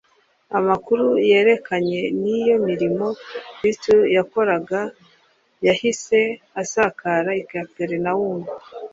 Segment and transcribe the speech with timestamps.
[0.57, 3.05] amakuru yerekeranye n’iyo mirimo
[3.57, 4.79] kristo yakoraga
[5.67, 6.19] yahise
[6.61, 8.47] asakara i kaperinawumu